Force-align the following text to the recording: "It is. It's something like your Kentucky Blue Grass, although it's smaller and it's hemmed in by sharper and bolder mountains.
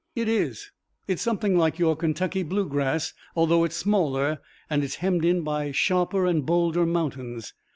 "It 0.15 0.27
is. 0.27 0.71
It's 1.07 1.21
something 1.21 1.55
like 1.59 1.77
your 1.77 1.95
Kentucky 1.95 2.41
Blue 2.41 2.67
Grass, 2.67 3.13
although 3.35 3.63
it's 3.63 3.75
smaller 3.75 4.39
and 4.67 4.83
it's 4.83 4.95
hemmed 4.95 5.23
in 5.23 5.43
by 5.43 5.71
sharper 5.71 6.25
and 6.25 6.43
bolder 6.43 6.87
mountains. 6.87 7.53